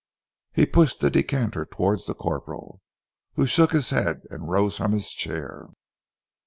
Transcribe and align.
He 0.51 0.65
pushed 0.65 0.99
the 0.99 1.11
decanter 1.11 1.63
towards 1.63 2.07
the 2.07 2.15
corporal, 2.15 2.81
who 3.35 3.45
shook 3.45 3.71
his 3.71 3.91
head, 3.91 4.21
and 4.31 4.49
rose 4.49 4.75
from 4.77 4.93
his 4.93 5.11
chair. 5.11 5.67